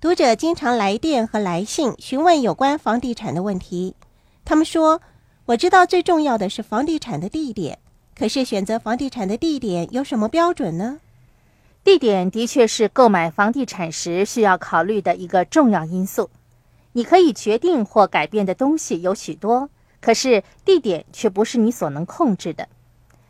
[0.00, 3.96] 读者经常来电和来信询问有关房地产的问题。
[4.44, 5.00] 他们说
[5.46, 7.80] ：“我知道最重要的是房地产的地点，
[8.16, 11.00] 可是选择房地产的地点有什么标准呢？”
[11.82, 16.30] 地点的确是购买房地产时需要考虑的一个重要因素。
[16.92, 19.68] 你可以决定或改变的东西有许多，
[20.00, 22.68] 可是地点却不是你所能控制的。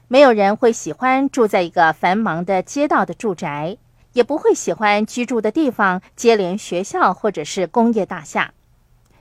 [0.07, 3.79] 没有人会喜欢住在一个繁忙的街道的住宅。
[4.19, 8.53] 也不会喜欢居住的地方接连学校或者是工业大厦。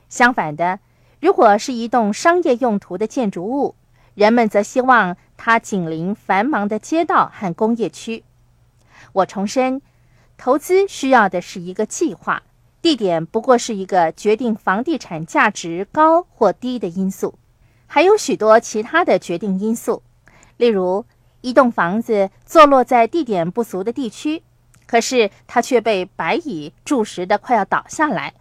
[0.08, 0.80] 相反的，
[1.20, 3.76] 如果是一栋商业用途的建筑物，
[4.16, 8.24] 人们则希望它紧邻繁忙的街道和工业区。
[9.12, 9.80] 我重申，
[10.36, 12.42] 投资需要的是一个计划，
[12.82, 17.38] 地点不过是一个决定房地产价值高或低的因素，
[17.86, 20.02] 还有许多其他的决定因素，
[20.56, 21.04] 例如
[21.42, 24.42] 一栋房子坐落在地点不俗的地区。
[24.88, 28.32] 可是他却被白蚁蛀蚀的快要倒下来，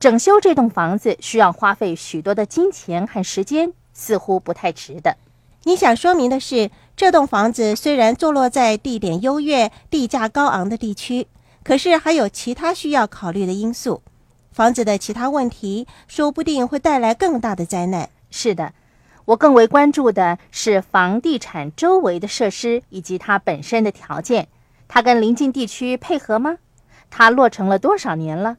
[0.00, 5.16] 整修这栋房子需要花费许多的金钱和时间，似乎不太值得。
[5.64, 11.26] 你想说明的是，这栋房子虽然坐落在地点优越、地价高昂的地区，
[11.62, 14.02] 可是还有其他需要考虑的因素。
[14.50, 18.08] 房子的其他问题说不定会带来更大的灾难。
[18.30, 18.72] 是的，
[19.26, 24.48] 我更为关注的是房地产周围的设施以及它本身的条件。
[24.92, 26.58] 它跟邻近地区配合吗？
[27.10, 28.56] 它落成了多少年了？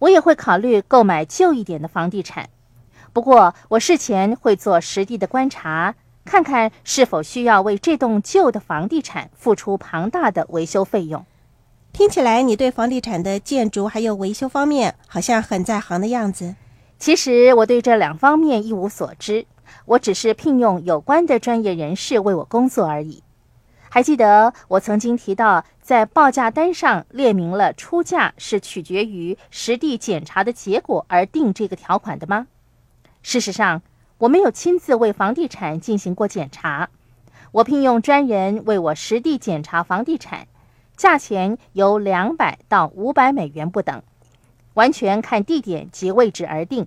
[0.00, 2.50] 我也会考虑购买旧一点的房地产，
[3.14, 5.94] 不过我事前会做实地的观察，
[6.26, 11.24] 看看是否需要为这栋旧的房地产付出庞大的维修费用。
[11.90, 16.54] 听起来你对房地产的建筑还有维修方面好像很在行的样子。
[16.98, 19.46] 其实我对这两方面一无所知，
[19.86, 23.22] 我只是聘用有关的专业人士为我工作而已。
[23.92, 32.46] 还记得我曾经提到，在报价单上列明了出价是取决于实地检查的结果而定这个条款的吗？
[33.20, 33.82] 事实上，
[34.18, 36.88] 我没有亲自为房地产进行过检查，
[37.50, 40.46] 我聘用专人为我实地检查房地产，
[40.96, 44.00] 价钱由两百到五百美元不等，
[44.74, 46.86] 完全看地点及位置而定。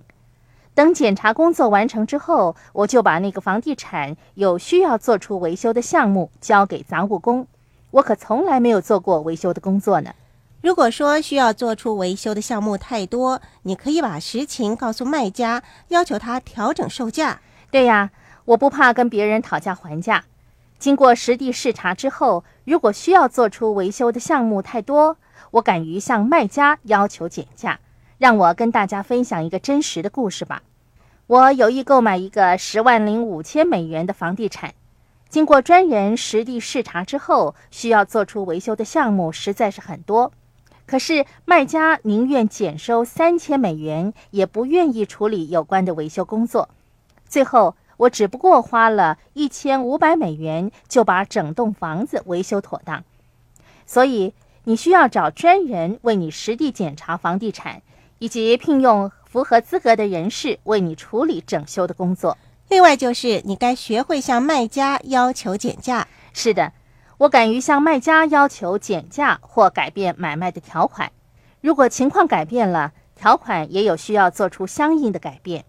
[0.74, 7.46] 等检查工作完成之后，我就把那个房地产有需要做出维修的项目交给杂务工。
[7.92, 10.12] 我可从来没有做过维修的工作呢。
[10.60, 17.40] 如果说需要做出维修的项目太多，你可以把实情告诉卖家，要求他调整售价。
[17.70, 18.10] 对呀，
[18.46, 20.24] 我不怕跟别人讨价还价。
[20.78, 25.18] 经过实地视察之后，如果需要做出维修的项目太多，
[25.52, 27.78] 我敢于向卖家要求减价。
[28.24, 30.62] 让我跟大家分享一个真实的故事吧。
[31.26, 34.72] 我有意购买一个十万零五千美元的房地产，
[35.28, 40.32] 经过专人实地视察之后，需要做出维修的项目实在是很多。
[40.86, 46.70] 可是卖家宁愿减收三千美元，也不愿意处理有关的维修工作。
[47.28, 53.04] 最后，我只不过花了一千五百美元，就把整栋房子维修妥当。
[53.84, 54.32] 所以，
[54.64, 57.82] 你需要找专人为你实地检查房地产。
[58.18, 62.36] 以及聘用符合资格的人士为你处理整修的工作。
[62.68, 66.08] 另外，就是你该学会向卖家要求减价。
[66.32, 66.72] 是的，
[67.18, 71.12] 我敢于向卖家要求减价或改变买卖的条款。
[71.60, 75.64] 如果情况改变了，条款也有需要做出相应的改变。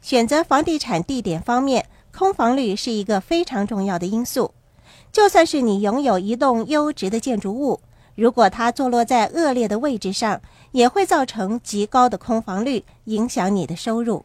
[0.00, 1.86] 选择房地产地点方面，
[2.16, 4.52] 空房率是一个非常重要的因素。
[5.12, 7.80] 就算是你拥有一栋优质的建筑物。
[8.18, 10.40] 如果它坐落在恶劣的位置上，
[10.72, 14.24] 也会造成极高的空房率，影响你的收入。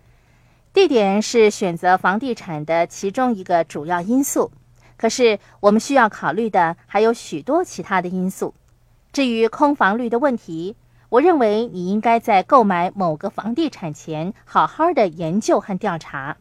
[0.74, 4.52] 地点是选择房地产的其中一个主要因素，
[4.98, 8.56] 可是我们需要考虑的还有许多其他的因素。
[9.12, 10.76] 至于空房率的问题，
[11.09, 16.38] 我认为你应该在购买某个房地产前，好好的研究和调查。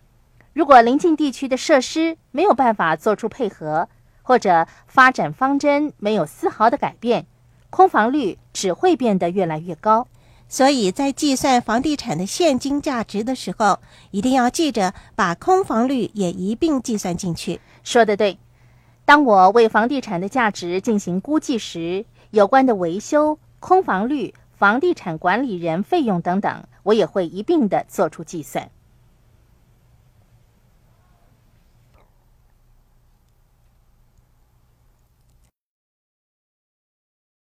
[0.54, 3.90] 如果邻近地区的设施没有办法做出配合，
[4.22, 7.26] 或者发展方针没有丝毫的改变，
[7.72, 10.06] 空房率只会变得越来越高，
[10.46, 13.78] 所以在计算房地产的现金价值的时候，
[14.10, 17.62] 一定要记着把空房率也一并计算进去。
[17.82, 18.36] 说的对，
[19.06, 28.70] 当我为房地产的价值进行估计时，有关的维修、空房率、房地产管理人费用等等，我也会一并的做出计算。